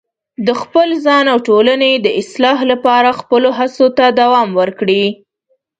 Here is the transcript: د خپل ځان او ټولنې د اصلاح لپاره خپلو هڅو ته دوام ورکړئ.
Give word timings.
د 0.47 0.49
خپل 0.61 0.89
ځان 1.05 1.25
او 1.33 1.37
ټولنې 1.47 1.91
د 1.95 2.07
اصلاح 2.21 2.59
لپاره 2.71 3.17
خپلو 3.19 3.49
هڅو 3.57 3.85
ته 3.97 4.05
دوام 4.19 4.49
ورکړئ. 4.59 5.05